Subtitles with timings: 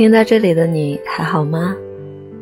[0.00, 1.76] 听到这里的你还好吗？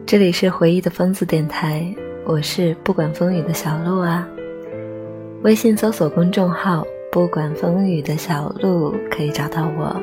[0.07, 1.93] 这里是回忆的疯子电台，
[2.25, 4.29] 我是不管风雨的小鹿啊。
[5.43, 10.01] 微信搜索公众号“不管风雨的小鹿”可以找到我。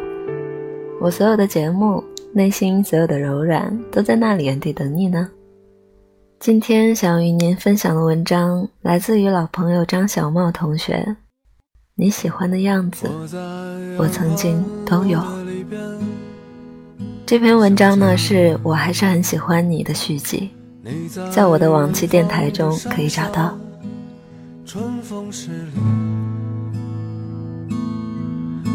[1.00, 5.30] 我所有的节目，内心所有的柔软都在那里原地等你呢。
[6.42, 11.16] 今天想要与您分享的文章来自于老朋友张小茂同学。
[11.96, 13.08] 你喜欢的样子，
[13.98, 15.18] 我曾经都有。
[17.28, 20.52] 这篇文章呢，是我还是很喜欢你的续集，
[21.32, 23.58] 在我的往期电台中可以找到。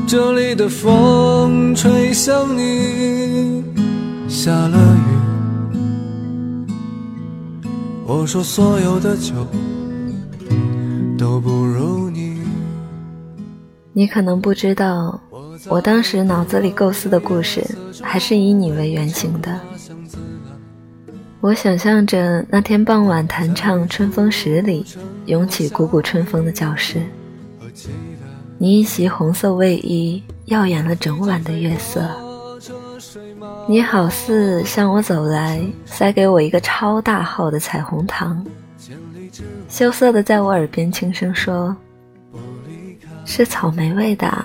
[0.04, 3.62] 这里的风吹向你，
[4.28, 5.00] 下了雨。
[8.04, 9.46] 我说所有的酒
[11.16, 12.42] 都不如你。
[13.92, 15.20] 你可能不知道，
[15.68, 17.64] 我当时脑子里构思的故事
[18.02, 19.60] 还是以你为原型的。
[21.40, 24.84] 我想象着那天傍晚弹唱《春风十里》，
[25.26, 27.02] 涌起股股春风的教室，
[28.58, 32.08] 你一袭红色卫衣，耀眼了整晚的月色。
[33.68, 38.44] 你好似向我走来，塞给我一个超大号的彩虹糖，
[39.68, 41.74] 羞涩的在我耳边轻声说。
[43.24, 44.44] 是草莓味的。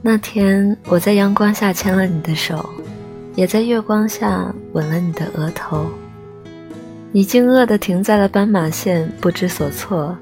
[0.00, 2.68] 那天，我在阳光下牵了你的手，
[3.34, 5.86] 也在月光下吻了你的额头。
[7.10, 10.16] 你惊愕地停在了斑马线，不知所措。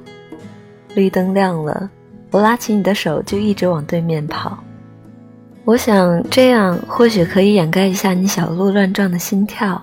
[0.95, 1.91] 绿灯亮了，
[2.31, 4.59] 我拉起你的手就一直往对面跑。
[5.67, 9.81] 我想这样或许可以掩盖一下你小鹿乱撞的心跳。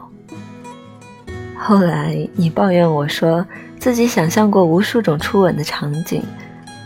[1.55, 3.45] 后来你抱怨我说
[3.77, 6.23] 自己想象过无数种初吻的场景。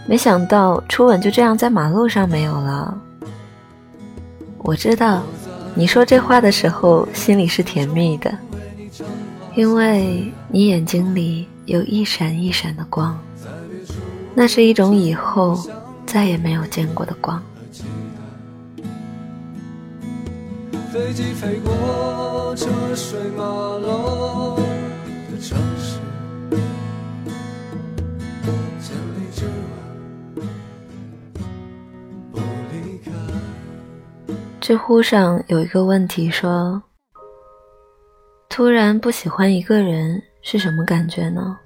[0.08, 2.98] 没想到初吻就这样在马路上没有了。
[4.60, 5.22] 我知道，
[5.76, 8.34] 你说这话的时候心里是甜蜜的，
[9.54, 13.20] 因为你眼睛里有一闪一闪的光，
[14.34, 15.62] 那是一种以后
[16.06, 17.44] 再也没有见过的光。
[20.92, 24.56] 飞机飞过车水马龙
[25.30, 25.97] 的城市。
[34.68, 36.84] 知乎上有一个问题说
[38.52, 41.58] ：“突然不喜欢一个人是什么感觉呢？”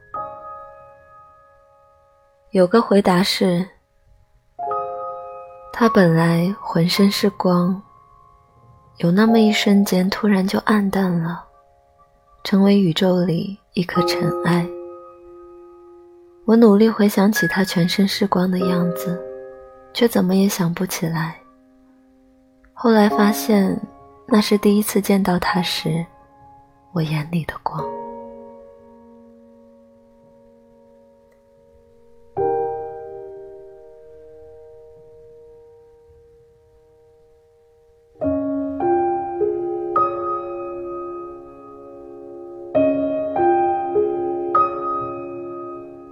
[2.54, 3.68] 有个回答是
[5.74, 7.82] ：“他本来浑身是光，
[8.98, 11.44] 有那么一瞬间突然就暗淡了，
[12.44, 14.64] 成为宇宙里一颗尘埃。
[16.46, 19.20] 我努力回想起他全身是光的样子，
[19.92, 21.36] 却怎么也想不起来。”
[22.84, 23.80] 后来发现，
[24.26, 26.04] 那是第一次见到他时，
[26.94, 27.80] 我眼里的光。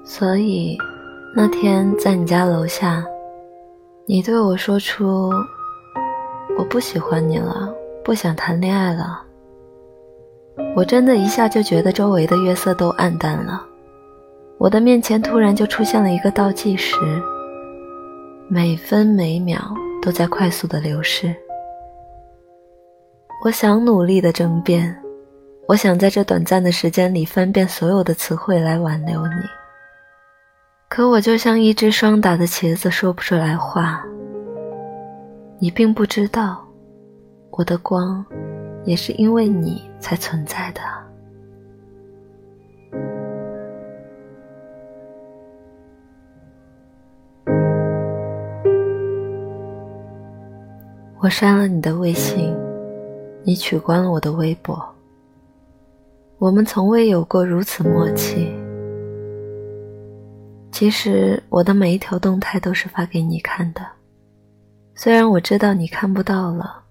[0.05, 0.77] 所以，
[1.35, 3.03] 那天在你家楼下，
[4.05, 5.31] 你对我说出。
[6.69, 7.73] 不喜欢你了，
[8.03, 9.23] 不想谈恋爱了。
[10.75, 13.65] 我真的一下就觉得周围的月色都暗淡了，
[14.59, 16.95] 我的面前突然就出现了一个倒计时，
[18.47, 19.59] 每分每秒
[19.99, 21.35] 都在快速的流逝。
[23.43, 24.95] 我想努力的争辩，
[25.67, 29.33] 我想在这短暂的时间里翻遍所有的词汇来挽留你，
[30.87, 34.05] 可我就像一只霜打的茄子，说不出来话。
[35.61, 36.65] 你并不知道，
[37.51, 38.25] 我的光
[38.85, 40.81] 也是因为你才存在的。
[51.21, 52.55] 我删了你的微信，
[53.43, 54.81] 你取关了我的微博。
[56.37, 58.49] 我们从未有过如此默契。
[60.71, 63.98] 其实我的每一条动态都是发给你看的。
[65.01, 66.83] 虽然我知道你看不到了，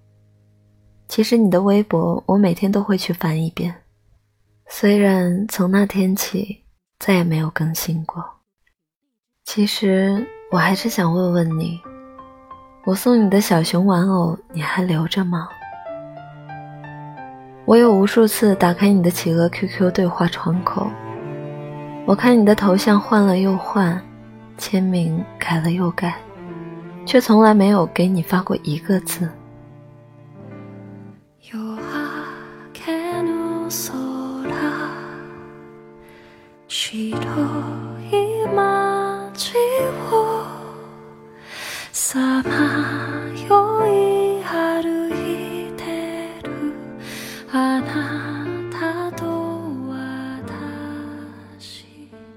[1.08, 3.82] 其实你的微博我每天都会去翻一遍，
[4.66, 6.64] 虽然从那天起
[6.98, 8.24] 再也没有更新过。
[9.44, 11.78] 其实我还是想问问你，
[12.86, 15.46] 我送你的小熊玩偶你还留着吗？
[17.66, 20.86] 我有无数次打开你的企鹅 QQ 对话窗口，
[22.06, 24.02] 我看你的头像换了又换，
[24.56, 26.18] 签名改了又改，
[27.08, 29.26] 却从来没有给你发过一个字。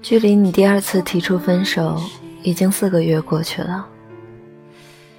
[0.00, 1.98] 距离你第二次提出分手
[2.42, 3.86] 已经四个月过去了，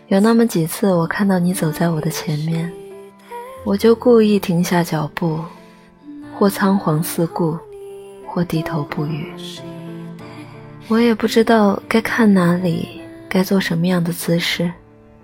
[0.07, 2.71] 有那么几次我看到你走在我的前面，
[3.63, 5.39] 我就故意停下脚步，
[6.37, 7.57] 或仓皇四顾，
[8.27, 9.31] 或低头不语。
[10.89, 14.71] 我也不知道该看哪里，该做什么样的姿势，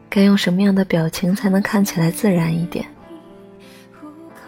[0.10, 2.86] 该用什么样的表情才能看起来自然一点。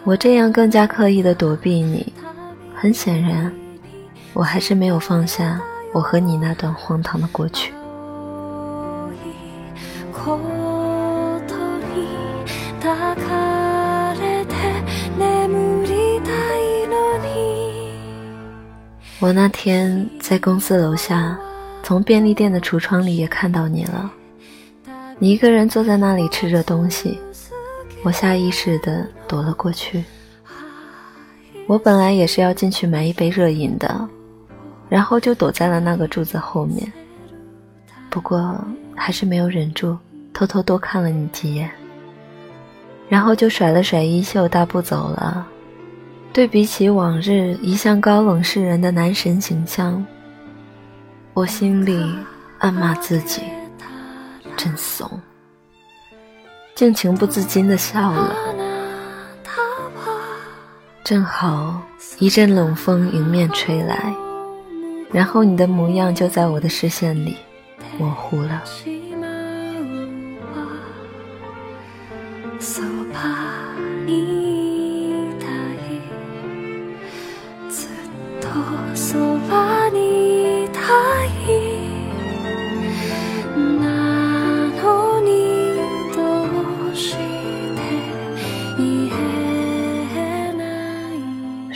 [0.04, 2.12] 我这样更加刻意的躲避你，
[2.74, 3.52] 很显然。
[4.32, 5.60] 我还是没有放下
[5.92, 7.70] 我和你那段荒唐的过去。
[19.18, 21.38] 我那天在公司楼下，
[21.82, 24.10] 从便利店的橱窗里也看到你了。
[25.18, 27.18] 你一个人坐在那里吃着东西，
[28.02, 30.04] 我下意识的躲了过去。
[31.66, 34.08] 我本来也是要进去买一杯热饮的。
[34.88, 36.92] 然后就躲在了那个柱子后面，
[38.10, 38.62] 不过
[38.94, 39.96] 还是没有忍住，
[40.32, 41.70] 偷偷多看了你几眼。
[43.08, 45.46] 然后就甩了甩衣袖，大步走了。
[46.32, 50.02] 对比起往日一向高冷世人的男神形象，
[51.34, 52.02] 我心里
[52.58, 53.42] 暗骂自己，
[54.56, 55.20] 真怂，
[56.74, 58.34] 竟情不自禁地笑了。
[61.04, 61.82] 正好
[62.18, 64.14] 一阵冷风迎面吹来。
[65.10, 67.36] 然后你的模样就在我的视线里
[67.98, 68.62] 模糊了。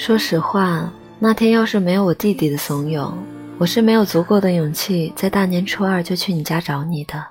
[0.06, 0.88] 说实话。
[1.18, 3.12] 那天要是没有我弟弟的怂恿，
[3.58, 7.26] 我是没有足够的勇气在大年初二就去你家找你的。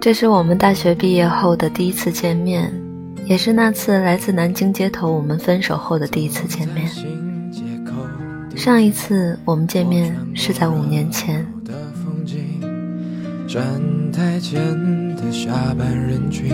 [0.00, 2.74] 这是我们大学毕业后的第一次见面，
[3.24, 6.90] 也是那次来自南京街头我们分手后的第一次见面。
[8.56, 11.46] 上一次我们见面是在五年前。
[13.46, 13.62] 站
[14.10, 14.60] 台前
[15.14, 16.50] 的下班人群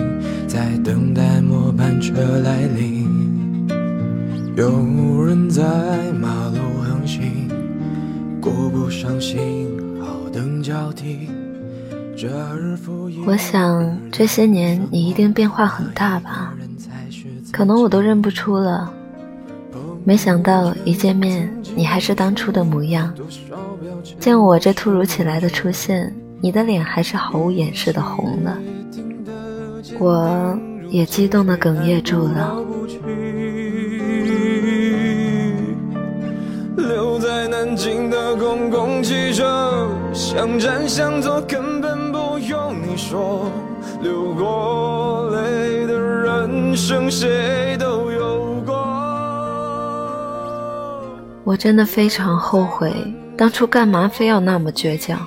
[0.46, 3.21] 在等待末班车来临。
[4.54, 5.62] 有人在
[6.12, 7.48] 马路横行，
[8.38, 9.66] 顾不上信
[9.98, 11.30] 号灯交替。
[13.26, 16.54] 我想这些年你一定变化很大吧，
[17.50, 18.92] 可能我都认不出了。
[20.04, 23.12] 没想到一见面你还是当初的模样。
[24.20, 28.58] 见我这突如其来的出现，你的脸还是毫无掩饰的红了，
[29.98, 30.56] 我
[30.90, 32.54] 也激动的哽咽住了。
[37.82, 43.50] 南京的公共汽车，想站想坐，根本不用你说。
[44.00, 48.72] 流过泪的人生，谁都有过。
[51.42, 52.94] 我真的非常后悔，
[53.36, 55.18] 当初干嘛非要那么倔强？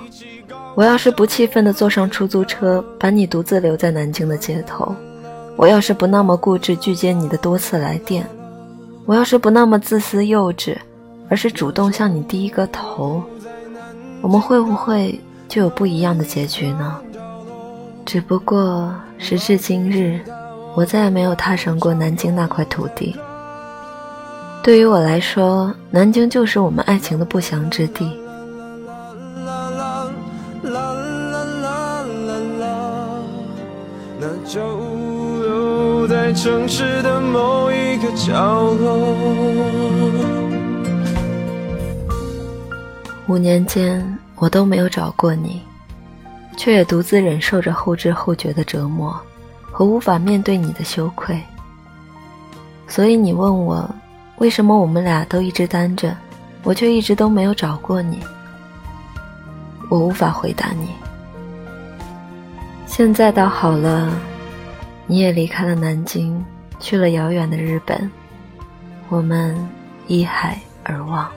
[0.74, 4.94] 我要是不气愤地坐上出租车，把你独自留在南京的街头；
[5.56, 8.24] 我要是不那么固执拒接你的多次来电；
[9.04, 10.74] 我要是不那么自私幼稚。
[11.28, 13.22] 而是主动向你低一个头，
[14.20, 16.96] 我们会不会就有不一样的结局呢？
[18.04, 20.20] 只不过时至今日，
[20.74, 23.16] 我再也没有踏上过南京那块土地。
[24.62, 28.18] 对于我来说，南京就是我们爱情的不祥之地。
[34.18, 34.60] 那就
[35.42, 40.45] 留在城市的某一个角落。
[43.28, 45.60] 五年间，我都没有找过你，
[46.56, 49.20] 却也独自忍受着后知后觉的折磨，
[49.72, 51.40] 和无法面对你的羞愧。
[52.86, 53.88] 所以你问我，
[54.38, 56.16] 为什么我们俩都一直单着，
[56.62, 58.20] 我却一直都没有找过你？
[59.88, 60.90] 我无法回答你。
[62.86, 64.08] 现在倒好了，
[65.08, 66.44] 你也离开了南京，
[66.78, 68.08] 去了遥远的日本，
[69.08, 69.56] 我们
[70.06, 71.28] 依海而望。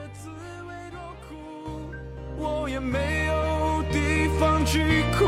[4.71, 5.25] 去哭，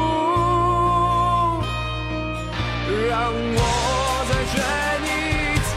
[3.09, 3.59] 让我
[4.29, 4.55] 再追
[5.01, 5.07] 你
[5.41, 5.69] 一次，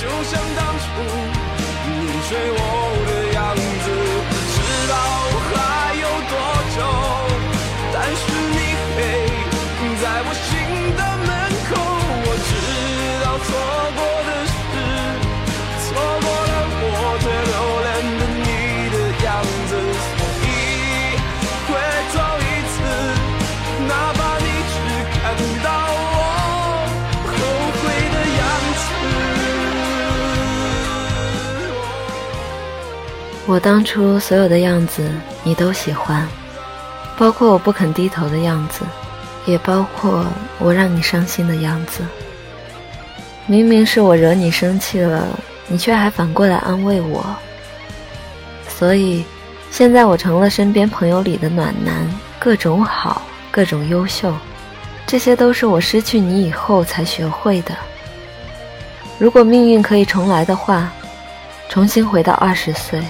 [0.00, 0.84] 就像当初
[1.90, 1.90] 你
[2.28, 2.60] 追我。
[33.46, 35.08] 我当初所有的样子
[35.44, 36.26] 你都喜欢，
[37.16, 38.80] 包括我不肯低头的样子，
[39.44, 40.26] 也包括
[40.58, 42.02] 我让你伤心的样子。
[43.46, 45.28] 明明是我惹你生气了，
[45.68, 47.24] 你却还反过来安慰我。
[48.68, 49.24] 所以，
[49.70, 52.04] 现在我成了身边朋友里的暖男，
[52.40, 53.22] 各种好，
[53.52, 54.34] 各种优秀，
[55.06, 57.76] 这些都是我失去你以后才学会的。
[59.20, 60.90] 如果命运可以重来的话，
[61.68, 63.00] 重新回到二十岁，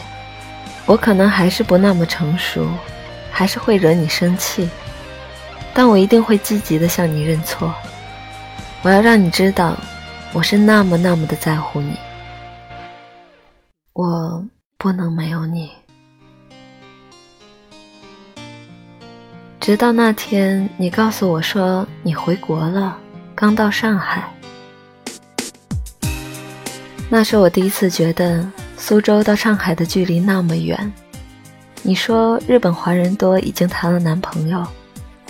[0.87, 2.69] 我可能还是不那么成熟，
[3.33, 4.69] 还是会惹你生气，
[5.75, 7.75] 但我一定会积极的向你认错。
[8.83, 9.77] 我要让你知道，
[10.33, 11.99] 我是那么那么的在乎你，
[13.95, 14.45] 我
[14.79, 15.71] 不能没有你。
[19.59, 22.97] 直到那天，你告诉我说你回国了，
[23.35, 24.33] 刚到上海。
[27.09, 28.49] 那是我第一次觉得
[28.89, 30.93] 苏州到上海的距离那么远。
[31.83, 34.65] 你说日本华人多，已经谈了男朋友，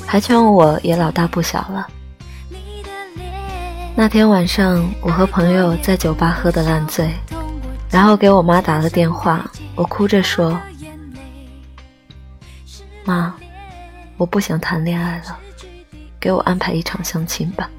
[0.04, 1.86] 还劝我也老大不小了。
[3.94, 7.10] 那天晚上，我和朋友在酒吧喝得烂醉，
[7.90, 10.60] 然后给我妈打了电话，我哭着说
[13.06, 13.34] ：“妈，
[14.18, 15.38] 我不想谈恋爱了，
[16.20, 17.70] 给我安排一场相亲吧。”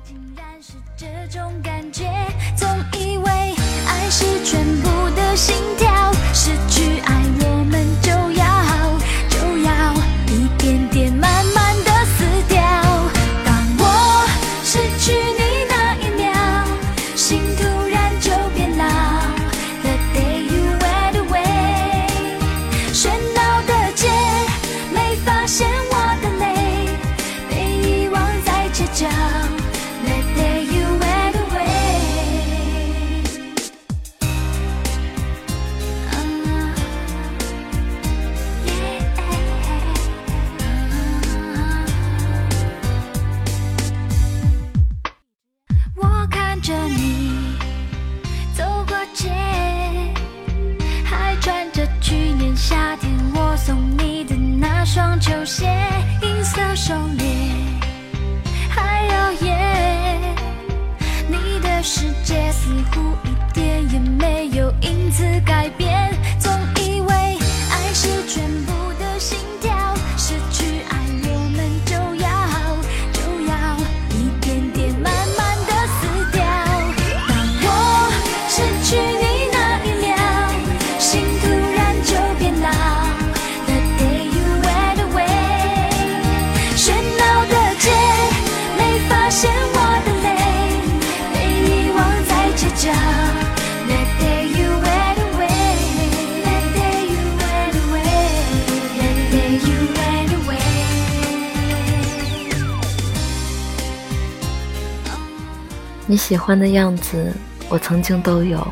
[106.09, 107.33] 你喜欢的样子，
[107.67, 108.65] 我曾经都有，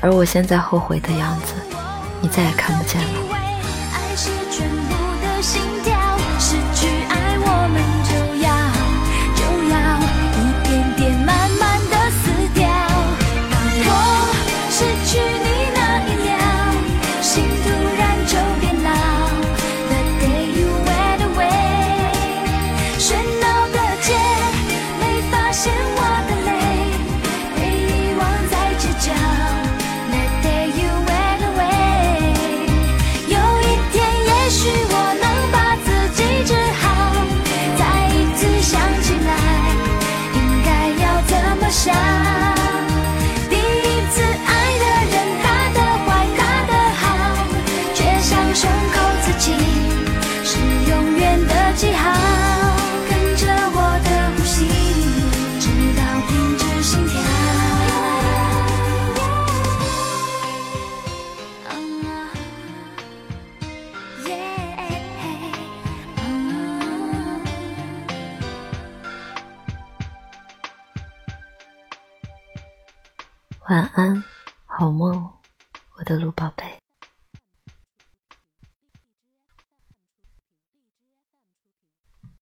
[0.00, 1.54] 而我现在后悔的样子，
[2.20, 3.43] 你再也看不见了。
[76.14, 76.63] 的鹿宝贝。